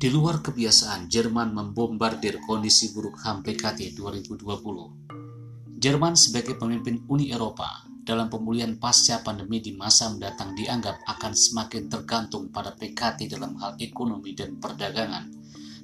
Di 0.00 0.08
luar 0.08 0.40
kebiasaan, 0.40 1.12
Jerman 1.12 1.52
membombardir 1.52 2.40
kondisi 2.48 2.88
buruk 2.96 3.20
HAM 3.20 3.44
PKT 3.44 3.92
2020. 4.00 5.76
Jerman 5.76 6.16
sebagai 6.16 6.56
pemimpin 6.56 7.04
Uni 7.12 7.28
Eropa 7.28 7.84
dalam 8.00 8.32
pemulihan 8.32 8.80
pasca 8.80 9.20
pandemi 9.20 9.60
di 9.60 9.76
masa 9.76 10.08
mendatang 10.08 10.56
dianggap 10.56 11.04
akan 11.04 11.36
semakin 11.36 11.92
tergantung 11.92 12.48
pada 12.48 12.72
PKT 12.80 13.28
dalam 13.28 13.60
hal 13.60 13.76
ekonomi 13.76 14.32
dan 14.32 14.56
perdagangan. 14.56 15.28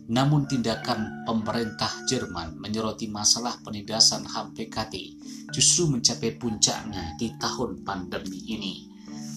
Namun 0.08 0.48
tindakan 0.48 1.28
pemerintah 1.28 2.08
Jerman 2.08 2.56
menyoroti 2.56 3.12
masalah 3.12 3.60
penindasan 3.60 4.24
HAM 4.24 4.56
PKT 4.56 4.94
justru 5.52 5.92
mencapai 5.92 6.40
puncaknya 6.40 7.20
di 7.20 7.36
tahun 7.36 7.84
pandemi 7.84 8.40
ini. 8.48 8.88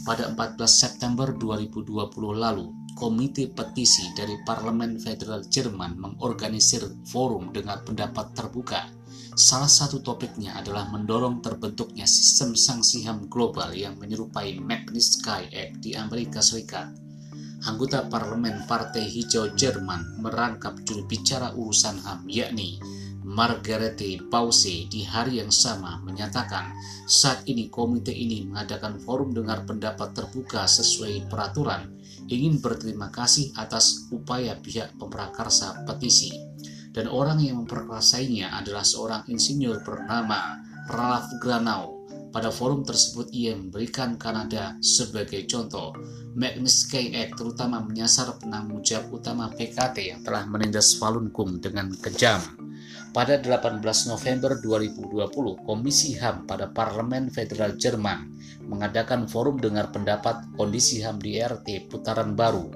Pada 0.08 0.32
14 0.32 0.56
September 0.72 1.36
2020 1.36 1.84
lalu, 2.32 2.80
Komite 3.00 3.48
Petisi 3.48 4.12
dari 4.12 4.36
Parlemen 4.44 5.00
Federal 5.00 5.48
Jerman 5.48 5.96
mengorganisir 5.96 6.84
forum 7.08 7.56
dengan 7.56 7.80
pendapat 7.80 8.36
terbuka. 8.36 8.92
Salah 9.40 9.72
satu 9.72 10.04
topiknya 10.04 10.60
adalah 10.60 10.92
mendorong 10.92 11.40
terbentuknya 11.40 12.04
sistem 12.04 12.60
sanksi 12.60 13.08
HAM 13.08 13.32
global 13.32 13.72
yang 13.72 13.96
menyerupai 13.96 14.60
Magnitsky 14.60 15.48
Act 15.48 15.80
di 15.80 15.96
Amerika 15.96 16.44
Serikat. 16.44 16.92
Anggota 17.72 18.04
Parlemen 18.12 18.68
Partai 18.68 19.08
Hijau 19.08 19.56
Jerman 19.56 20.20
merangkap 20.20 20.84
juru 20.84 21.08
bicara 21.08 21.56
urusan 21.56 22.04
HAM 22.04 22.28
yakni 22.28 22.84
Margarete 23.24 24.20
Pause 24.28 24.92
di 24.92 25.08
hari 25.08 25.40
yang 25.40 25.56
sama 25.56 26.04
menyatakan 26.04 26.76
saat 27.08 27.48
ini 27.48 27.72
komite 27.72 28.12
ini 28.12 28.44
mengadakan 28.44 29.00
forum 29.00 29.32
dengar 29.32 29.64
pendapat 29.64 30.12
terbuka 30.12 30.68
sesuai 30.68 31.32
peraturan 31.32 31.99
ingin 32.30 32.62
berterima 32.62 33.10
kasih 33.10 33.52
atas 33.58 34.08
upaya 34.14 34.54
pihak 34.62 34.94
pemrakarsa 35.02 35.84
petisi 35.90 36.50
dan 36.94 37.10
orang 37.10 37.42
yang 37.42 37.66
memperkasainya 37.66 38.54
adalah 38.54 38.86
seorang 38.86 39.26
insinyur 39.30 39.82
bernama 39.86 40.58
Ralph 40.90 41.30
Granau. 41.42 42.02
Pada 42.30 42.54
forum 42.54 42.86
tersebut 42.86 43.34
ia 43.34 43.58
memberikan 43.58 44.14
Kanada 44.14 44.78
sebagai 44.86 45.50
contoh. 45.50 45.98
Magnitsky 46.38 47.18
Act 47.18 47.42
terutama 47.42 47.82
menyasar 47.82 48.38
penanggung 48.38 48.86
jawab 48.86 49.18
utama 49.18 49.50
PKT 49.50 50.14
yang 50.14 50.22
telah 50.22 50.46
menindas 50.46 50.94
Falun 51.02 51.34
Gong 51.34 51.58
dengan 51.58 51.90
kejam. 51.98 52.38
Pada 53.10 53.42
18 53.42 53.82
November 53.82 54.62
2020, 54.62 55.66
Komisi 55.66 56.14
HAM 56.22 56.46
pada 56.46 56.70
Parlemen 56.70 57.34
Federal 57.34 57.74
Jerman 57.82 58.38
mengadakan 58.70 59.26
forum 59.26 59.58
dengar 59.58 59.90
pendapat 59.90 60.54
kondisi 60.54 61.02
HAM 61.02 61.18
di 61.18 61.42
RT 61.42 61.90
putaran 61.90 62.38
baru. 62.38 62.70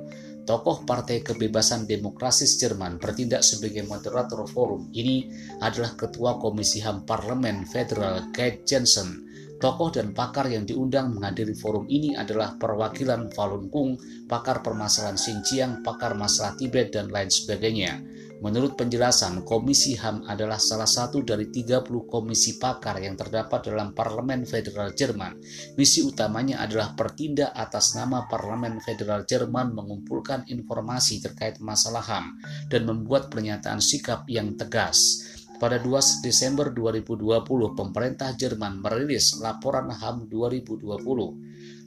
Tokoh 0.44 0.84
Partai 0.84 1.24
Kebebasan 1.24 1.88
Demokrasis 1.88 2.60
Jerman 2.60 3.00
bertindak 3.00 3.48
sebagai 3.48 3.88
moderator 3.88 4.44
forum 4.44 4.92
ini 4.92 5.32
adalah 5.64 5.96
Ketua 5.96 6.36
Komisi 6.36 6.84
HAM 6.84 7.08
Parlemen 7.08 7.64
Federal 7.64 8.28
Gerd 8.36 8.68
Jensen. 8.68 9.24
Tokoh 9.56 9.96
dan 9.96 10.12
pakar 10.12 10.52
yang 10.52 10.68
diundang 10.68 11.16
menghadiri 11.16 11.56
forum 11.56 11.88
ini 11.88 12.12
adalah 12.20 12.60
perwakilan 12.60 13.32
Falun 13.32 13.72
Gong, 13.72 13.96
pakar 14.28 14.60
permasalahan 14.60 15.16
Xinjiang, 15.16 15.80
pakar 15.80 16.20
masalah 16.20 16.60
Tibet, 16.60 16.92
dan 16.92 17.08
lain 17.08 17.32
sebagainya. 17.32 18.04
Menurut 18.44 18.76
penjelasan, 18.76 19.48
Komisi 19.48 19.96
HAM 19.96 20.28
adalah 20.28 20.60
salah 20.60 20.84
satu 20.84 21.24
dari 21.24 21.48
30 21.48 21.80
komisi 22.04 22.60
pakar 22.60 23.00
yang 23.00 23.16
terdapat 23.16 23.72
dalam 23.72 23.96
Parlemen 23.96 24.44
Federal 24.44 24.92
Jerman. 24.92 25.40
Misi 25.80 26.04
utamanya 26.04 26.60
adalah 26.60 26.92
bertindak 26.92 27.56
atas 27.56 27.96
nama 27.96 28.28
Parlemen 28.28 28.84
Federal 28.84 29.24
Jerman 29.24 29.72
mengumpulkan 29.72 30.44
informasi 30.52 31.24
terkait 31.24 31.64
masalah 31.64 32.04
HAM 32.04 32.36
dan 32.68 32.84
membuat 32.84 33.32
pernyataan 33.32 33.80
sikap 33.80 34.28
yang 34.28 34.60
tegas. 34.60 35.24
Pada 35.56 35.80
2 35.80 36.20
Desember 36.20 36.68
2020, 36.76 37.48
pemerintah 37.80 38.36
Jerman 38.36 38.84
merilis 38.84 39.40
laporan 39.40 39.88
HAM 39.88 40.28
2020 40.28 40.92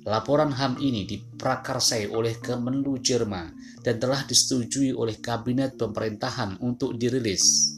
Laporan 0.06 0.55
HAM 0.55 0.78
ini 0.78 1.03
diprakarsai 1.03 2.06
oleh 2.15 2.39
Kemenlu 2.39 3.03
Jerman 3.03 3.59
dan 3.83 3.99
telah 3.99 4.22
disetujui 4.22 4.94
oleh 4.94 5.19
Kabinet 5.19 5.75
Pemerintahan 5.75 6.62
untuk 6.62 6.94
dirilis. 6.94 7.75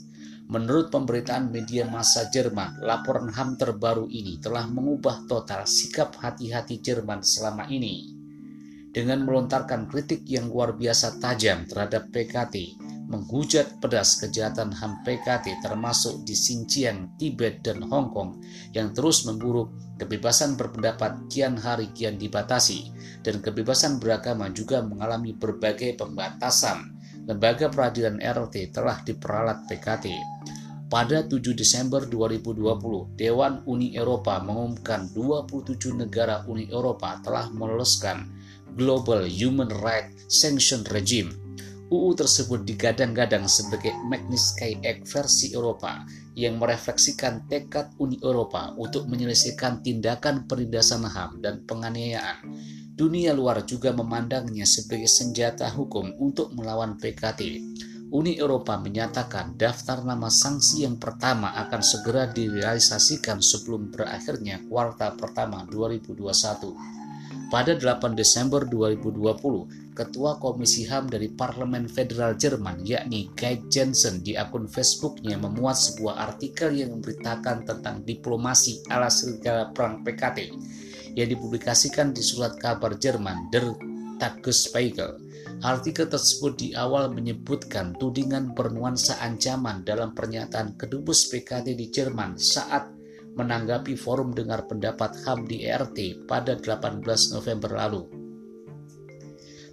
Menurut 0.53 0.93
pemberitaan 0.93 1.49
media 1.49 1.89
massa 1.89 2.29
Jerman, 2.29 2.85
laporan 2.85 3.33
HAM 3.33 3.57
terbaru 3.57 4.13
ini 4.13 4.37
telah 4.45 4.69
mengubah 4.69 5.25
total 5.25 5.65
sikap 5.65 6.21
hati-hati 6.21 6.85
Jerman 6.85 7.25
selama 7.25 7.65
ini. 7.73 8.13
Dengan 8.93 9.25
melontarkan 9.25 9.89
kritik 9.89 10.29
yang 10.29 10.53
luar 10.53 10.77
biasa 10.77 11.17
tajam 11.17 11.65
terhadap 11.65 12.13
PKT, 12.13 12.77
menghujat 13.09 13.81
pedas 13.81 14.21
kejahatan 14.21 14.69
HAM 14.69 15.01
PKT 15.01 15.65
termasuk 15.65 16.29
di 16.29 16.37
Xinjiang, 16.37 17.17
Tibet, 17.17 17.65
dan 17.65 17.81
Hong 17.89 18.13
Kong 18.13 18.45
yang 18.77 18.93
terus 18.93 19.25
memburuk, 19.25 19.73
kebebasan 19.97 20.61
berpendapat 20.61 21.27
kian 21.33 21.57
hari 21.57 21.89
kian 21.97 22.21
dibatasi, 22.21 22.93
dan 23.25 23.41
kebebasan 23.41 23.97
beragama 23.97 24.53
juga 24.53 24.85
mengalami 24.85 25.33
berbagai 25.33 25.97
pembatasan. 25.97 27.01
Lembaga 27.25 27.73
peradilan 27.73 28.21
RT 28.21 28.77
telah 28.77 29.01
diperalat 29.05 29.65
PKT. 29.69 30.13
Pada 30.89 31.21
7 31.21 31.53
Desember 31.53 32.09
2020, 32.09 33.13
Dewan 33.13 33.61
Uni 33.69 33.93
Eropa 33.93 34.41
mengumumkan 34.41 35.13
27 35.13 35.93
negara 35.93 36.45
Uni 36.49 36.73
Eropa 36.73 37.21
telah 37.21 37.53
meloloskan 37.53 38.25
Global 38.73 39.29
Human 39.29 39.69
Rights 39.69 40.33
Sanction 40.33 40.89
Regime 40.89 41.48
UU 41.89 42.13
tersebut 42.13 42.69
digadang-gadang 42.69 43.49
sebagai 43.49 43.97
Magnitsky 44.05 44.77
Act 44.85 45.09
versi 45.09 45.57
Eropa 45.57 46.05
yang 46.37 46.61
merefleksikan 46.61 47.49
tekad 47.49 47.97
Uni 47.97 48.21
Eropa 48.21 48.77
untuk 48.77 49.09
menyelesaikan 49.09 49.81
tindakan 49.81 50.45
penindasan 50.45 51.09
HAM 51.09 51.41
dan 51.41 51.65
penganiayaan. 51.65 52.45
Dunia 52.93 53.33
luar 53.33 53.65
juga 53.65 53.97
memandangnya 53.97 54.69
sebagai 54.69 55.09
senjata 55.09 55.73
hukum 55.73 56.13
untuk 56.21 56.53
melawan 56.53 57.01
PKT. 57.01 57.41
Uni 58.13 58.37
Eropa 58.37 58.77
menyatakan 58.77 59.57
daftar 59.57 60.05
nama 60.05 60.29
sanksi 60.29 60.85
yang 60.85 61.01
pertama 61.01 61.57
akan 61.57 61.81
segera 61.81 62.29
direalisasikan 62.29 63.41
sebelum 63.41 63.89
berakhirnya 63.89 64.61
kuartal 64.69 65.17
pertama 65.17 65.65
2021. 65.65 66.99
Pada 67.49 67.73
8 67.73 68.13
Desember 68.13 68.69
2020, 68.69 69.88
Ketua 69.99 70.39
Komisi 70.39 70.87
HAM 70.87 71.11
dari 71.11 71.27
Parlemen 71.27 71.91
Federal 71.91 72.39
Jerman 72.39 72.87
yakni 72.87 73.35
Guy 73.35 73.67
Jensen 73.67 74.23
di 74.23 74.39
akun 74.39 74.71
Facebooknya 74.71 75.35
memuat 75.35 75.75
sebuah 75.75 76.23
artikel 76.23 76.71
yang 76.71 76.95
memberitakan 76.95 77.67
tentang 77.67 78.07
diplomasi 78.07 78.87
ala 78.95 79.11
serigala 79.11 79.75
perang 79.75 80.07
PKT 80.07 80.55
yang 81.19 81.27
dipublikasikan 81.35 82.15
di 82.15 82.23
surat 82.23 82.55
kabar 82.63 82.95
Jerman 82.95 83.51
Der 83.51 83.75
Tagesspiegel. 84.23 85.19
Artikel 85.67 86.07
tersebut 86.07 86.55
di 86.55 86.69
awal 86.79 87.11
menyebutkan 87.11 87.99
tudingan 87.99 88.55
bernuansa 88.55 89.19
ancaman 89.19 89.83
dalam 89.83 90.15
pernyataan 90.15 90.79
kedubes 90.79 91.27
PKT 91.27 91.75
di 91.75 91.91
Jerman 91.91 92.39
saat 92.39 92.87
menanggapi 93.35 93.99
forum 93.99 94.31
dengar 94.31 94.71
pendapat 94.71 95.27
HAM 95.27 95.51
di 95.51 95.67
ERT 95.67 96.27
pada 96.31 96.55
18 96.55 97.03
November 97.35 97.75
lalu. 97.75 98.18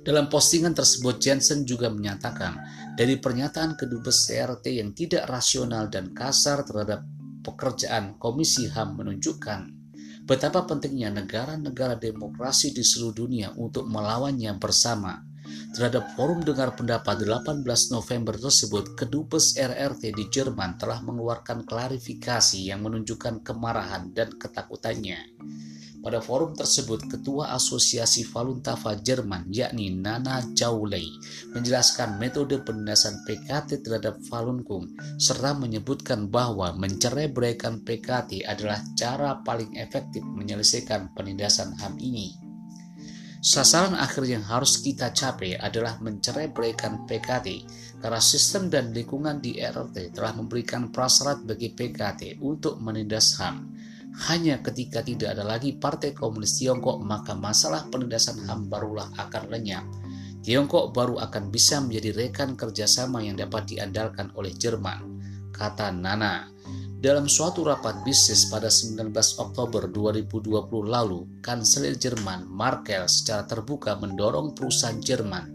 Dalam 0.05 0.29
postingan 0.29 0.77
tersebut, 0.77 1.17
Jensen 1.17 1.65
juga 1.65 1.89
menyatakan 1.89 2.61
dari 2.93 3.17
pernyataan 3.17 3.73
kedubes 3.73 4.29
ERT 4.29 4.69
yang 4.69 4.93
tidak 4.93 5.25
rasional 5.25 5.89
dan 5.89 6.13
kasar 6.13 6.61
terhadap 6.61 7.01
pekerjaan 7.41 8.21
Komisi 8.21 8.69
HAM 8.69 9.01
menunjukkan 9.01 9.73
betapa 10.29 10.69
pentingnya 10.69 11.09
negara-negara 11.09 11.97
demokrasi 11.97 12.69
di 12.69 12.85
seluruh 12.85 13.25
dunia 13.25 13.49
untuk 13.57 13.89
melawannya 13.89 14.53
bersama 14.61 15.25
Terhadap 15.75 16.15
forum 16.15 16.41
dengar 16.41 16.73
pendapat 16.73 17.21
18 17.21 17.67
November 17.91 18.33
tersebut, 18.39 18.95
Kedubes 18.95 19.59
RRT 19.59 20.15
di 20.15 20.25
Jerman 20.31 20.79
telah 20.79 21.03
mengeluarkan 21.03 21.67
klarifikasi 21.67 22.63
yang 22.63 22.81
menunjukkan 22.81 23.43
kemarahan 23.43 24.09
dan 24.15 24.33
ketakutannya. 24.39 25.35
Pada 26.05 26.21
forum 26.21 26.53
tersebut, 26.53 27.09
Ketua 27.09 27.57
Asosiasi 27.57 28.29
Faluntafa 28.29 28.93
Jerman, 28.93 29.49
yakni 29.49 29.89
Nana 29.89 30.37
Jauley, 30.53 31.09
menjelaskan 31.49 32.21
metode 32.21 32.61
penindasan 32.61 33.25
PKT 33.25 33.81
terhadap 33.81 34.21
Falun 34.29 34.61
Gong, 34.61 34.93
serta 35.17 35.57
menyebutkan 35.57 36.29
bahwa 36.29 36.77
mencerai 36.77 37.33
beraikan 37.33 37.81
PKT 37.81 38.45
adalah 38.45 38.85
cara 38.93 39.41
paling 39.41 39.73
efektif 39.81 40.21
menyelesaikan 40.21 41.09
penindasan 41.17 41.73
HAM 41.73 41.97
ini. 41.97 42.37
Sasaran 43.41 43.97
akhir 43.97 44.29
yang 44.29 44.45
harus 44.45 44.85
kita 44.85 45.09
capai 45.09 45.57
adalah 45.57 45.97
mencerai 46.05 46.53
beraikan 46.53 47.09
PKT 47.09 47.65
karena 47.97 48.21
sistem 48.21 48.69
dan 48.69 48.93
lingkungan 48.93 49.41
di 49.41 49.57
RRT 49.57 50.13
telah 50.13 50.37
memberikan 50.37 50.93
prasyarat 50.93 51.49
bagi 51.49 51.73
PKT 51.73 52.45
untuk 52.45 52.77
menindas 52.77 53.41
HAM. 53.41 53.73
Hanya 54.15 54.63
ketika 54.63 55.03
tidak 55.03 55.35
ada 55.35 55.43
lagi 55.43 55.75
Partai 55.75 56.15
Komunis 56.15 56.55
Tiongkok 56.55 57.03
maka 57.03 57.35
masalah 57.35 57.83
penindasan 57.91 58.47
HAM 58.47 58.71
barulah 58.71 59.11
akan 59.19 59.51
lenyap. 59.51 59.83
Tiongkok 60.45 60.95
baru 60.95 61.19
akan 61.19 61.51
bisa 61.51 61.81
menjadi 61.81 62.15
rekan 62.15 62.55
kerjasama 62.55 63.19
yang 63.19 63.35
dapat 63.35 63.65
diandalkan 63.65 64.31
oleh 64.37 64.53
Jerman, 64.53 65.19
kata 65.51 65.89
Nana. 65.89 66.47
Dalam 66.95 67.27
suatu 67.27 67.61
rapat 67.61 68.01
bisnis 68.07 68.47
pada 68.47 68.71
19 68.71 69.11
Oktober 69.41 69.89
2020 69.91 70.47
lalu, 70.85 71.27
Kanselir 71.43 71.99
Jerman 71.99 72.47
Merkel 72.47 73.05
secara 73.11 73.45
terbuka 73.45 73.99
mendorong 73.99 74.55
perusahaan 74.55 74.97
Jerman 74.97 75.53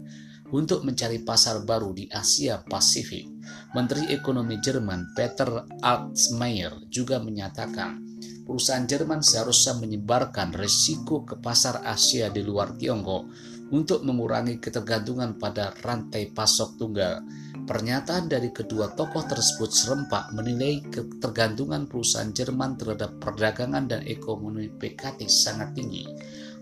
untuk 0.51 0.83
mencari 0.83 1.23
pasar 1.23 1.63
baru 1.63 1.95
di 1.95 2.05
Asia 2.11 2.59
Pasifik. 2.59 3.27
Menteri 3.71 4.11
Ekonomi 4.11 4.59
Jerman 4.59 5.15
Peter 5.15 5.47
Altmaier 5.79 6.87
juga 6.91 7.19
menyatakan 7.23 7.99
perusahaan 8.43 8.83
Jerman 8.85 9.21
seharusnya 9.23 9.79
menyebarkan 9.79 10.53
risiko 10.55 11.23
ke 11.23 11.39
pasar 11.39 11.85
Asia 11.85 12.27
di 12.27 12.41
luar 12.43 12.75
Tiongkok 12.75 13.29
untuk 13.71 14.03
mengurangi 14.03 14.59
ketergantungan 14.59 15.39
pada 15.39 15.71
rantai 15.79 16.29
pasok 16.29 16.75
tunggal. 16.75 17.23
Pernyataan 17.61 18.27
dari 18.27 18.51
kedua 18.51 18.91
tokoh 18.91 19.23
tersebut 19.23 19.71
serempak 19.71 20.35
menilai 20.35 20.83
ketergantungan 20.91 21.87
perusahaan 21.87 22.33
Jerman 22.33 22.75
terhadap 22.75 23.21
perdagangan 23.23 23.87
dan 23.87 24.03
ekonomi 24.03 24.67
PKT 24.67 25.23
sangat 25.31 25.71
tinggi. 25.77 26.03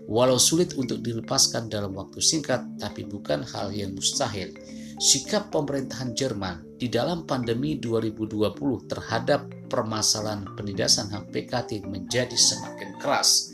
Walau 0.06 0.38
sulit 0.38 0.74
untuk 0.78 1.02
dilepaskan 1.02 1.66
dalam 1.70 1.94
waktu 1.98 2.22
singkat, 2.22 2.78
tapi 2.78 3.06
bukan 3.06 3.42
hal 3.46 3.74
yang 3.74 3.94
mustahil. 3.94 4.54
Sikap 5.00 5.48
pemerintahan 5.48 6.12
Jerman 6.12 6.76
di 6.76 6.92
dalam 6.92 7.24
pandemi 7.24 7.80
2020 7.80 8.84
terhadap 8.84 9.48
permasalahan 9.72 10.44
penindasan 10.52 11.08
HAM 11.08 11.32
PKT 11.32 11.88
menjadi 11.88 12.36
semakin 12.36 13.00
keras 13.00 13.48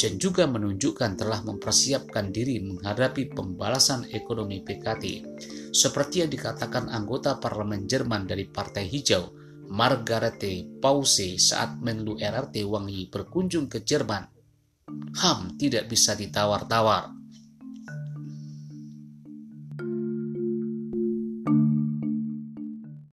dan 0.00 0.16
juga 0.16 0.48
menunjukkan 0.48 1.20
telah 1.20 1.44
mempersiapkan 1.44 2.32
diri 2.32 2.64
menghadapi 2.64 3.28
pembalasan 3.28 4.08
ekonomi 4.08 4.64
PKT. 4.64 5.04
Seperti 5.68 6.24
yang 6.24 6.32
dikatakan 6.32 6.88
anggota 6.88 7.36
parlemen 7.36 7.84
Jerman 7.84 8.24
dari 8.24 8.48
Partai 8.48 8.88
Hijau, 8.88 9.36
Margarete 9.68 10.80
Pause 10.80 11.36
saat 11.36 11.76
Menlu 11.76 12.16
RRT 12.16 12.64
Wang 12.64 12.88
Yi 12.88 13.12
berkunjung 13.12 13.68
ke 13.68 13.84
Jerman. 13.84 14.24
HAM 15.12 15.60
tidak 15.60 15.92
bisa 15.92 16.16
ditawar-tawar. 16.16 17.15